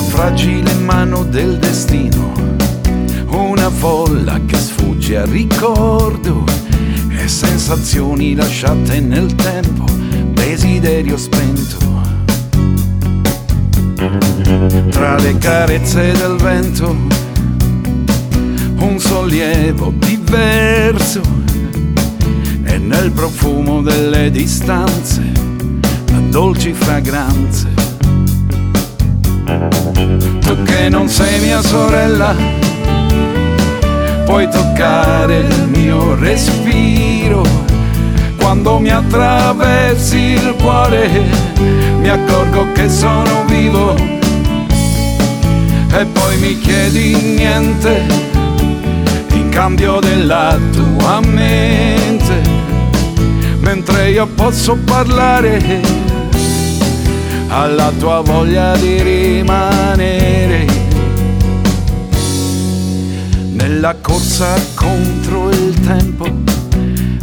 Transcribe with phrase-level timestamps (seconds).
[0.00, 2.32] una fragile mano del destino,
[3.28, 6.44] una folla che sfugge al ricordo
[7.10, 9.84] e sensazioni lasciate nel tempo,
[10.32, 11.76] desiderio spento.
[14.90, 16.96] Tra le carezze del vento,
[18.78, 21.20] un sollievo diverso
[22.64, 25.20] e nel profumo delle distanze,
[26.30, 27.79] dolci fragranze.
[30.40, 32.34] Tu che non sei mia sorella,
[34.24, 37.42] puoi toccare il mio respiro.
[38.36, 41.08] Quando mi attraversi il cuore,
[42.00, 43.94] mi accorgo che sono vivo.
[45.92, 48.06] E poi mi chiedi niente
[49.32, 52.40] in cambio della tua mente,
[53.58, 56.18] mentre io posso parlare
[57.50, 60.66] alla tua voglia di rimanere
[63.52, 66.26] nella corsa contro il tempo,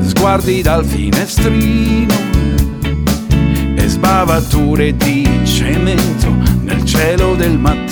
[0.00, 2.14] sguardi dal finestrino
[3.74, 7.90] e sbavature di cemento nel cielo del mattino.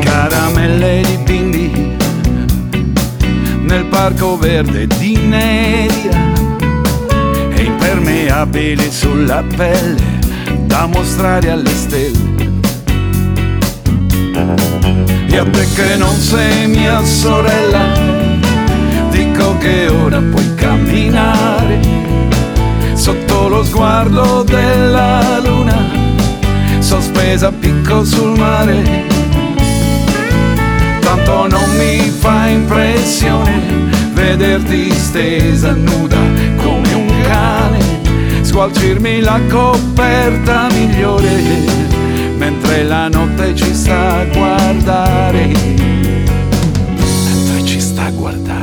[0.00, 1.96] Caramelle di bimbi
[3.62, 6.49] nel parco verde di Nedia e
[7.90, 10.18] impermeabili sulla pelle
[10.64, 12.48] da mostrare alle stelle.
[15.26, 17.82] E a te che non sei mia sorella,
[19.10, 21.80] dico che ora puoi camminare
[22.94, 25.90] sotto lo sguardo della luna,
[26.78, 29.08] sospesa a picco sul mare.
[31.00, 36.18] Tanto non mi fa impressione vederti stesa nuda
[36.56, 36.89] come
[37.40, 41.88] un cane, squalcirmi la coperta migliore
[42.36, 45.46] mentre la notte ci sta a guardare.
[47.24, 48.59] Mentre ci sta a guardare.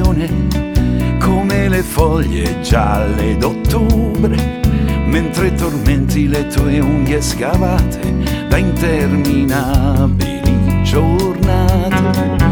[0.00, 4.60] Occasione, come le foglie gialle d'ottobre,
[5.06, 12.42] mentre tormenti le tue unghie scavate da interminabili giornate.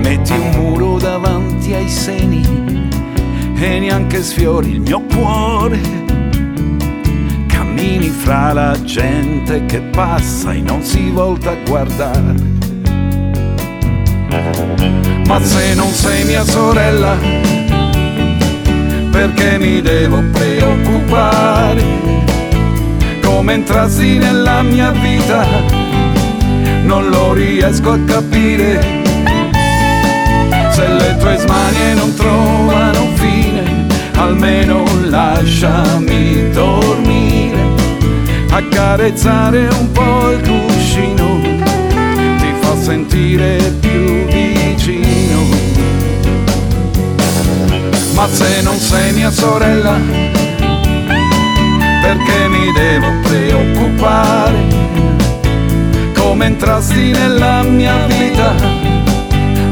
[0.00, 2.42] Metti un muro davanti ai seni
[3.58, 5.80] e neanche sfiori il mio cuore.
[7.48, 12.65] Cammini fra la gente che passa e non si volta a guardare.
[15.26, 17.16] Ma se non sei mia sorella,
[19.10, 21.82] perché mi devo preoccupare?
[23.22, 25.44] Come entrassi nella mia vita,
[26.84, 29.02] non lo riesco a capire.
[30.70, 37.60] Se le tue smanie non trovano fine, almeno lasciami dormire,
[38.50, 41.40] accarezzare un po' il cuscino,
[42.38, 43.85] ti fa sentire più
[48.28, 49.98] Se non sei mia sorella,
[52.02, 54.54] perché mi devo preoccupare?
[56.14, 58.52] Come entrasti nella mia vita,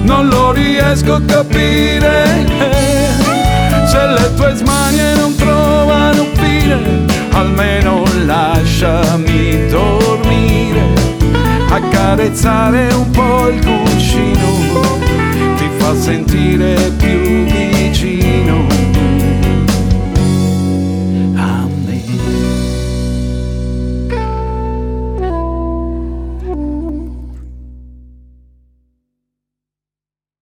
[0.03, 2.47] non lo riesco a capire.
[3.87, 10.95] Se le tue smanie non trovano fine, almeno lasciami dormire,
[11.69, 15.03] accarezzare un po' il cuscino,
[15.95, 18.94] sentire più vicino.